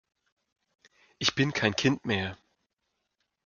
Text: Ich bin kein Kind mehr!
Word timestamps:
Ich 1.19 1.35
bin 1.35 1.53
kein 1.53 1.75
Kind 1.75 2.05
mehr! 2.05 2.35